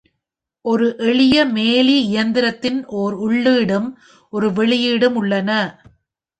[0.65, 3.87] ஓர் எளிய மேலி இயந்திரத்தில் ஓர் உள்ளீடும்
[4.33, 5.49] ஒரு வெளியீடும் உள்ளன.